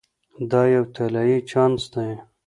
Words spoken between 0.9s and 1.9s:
طلایی چانس